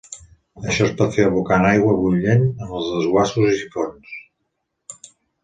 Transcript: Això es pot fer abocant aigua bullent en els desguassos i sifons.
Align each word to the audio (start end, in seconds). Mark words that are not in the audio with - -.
Això 0.69 0.85
es 0.85 0.95
pot 1.01 1.11
fer 1.17 1.27
abocant 1.31 1.65
aigua 1.71 1.93
bullent 1.99 2.47
en 2.47 2.73
els 2.79 2.89
desguassos 2.95 3.53
i 3.53 3.61
sifons. 3.61 4.19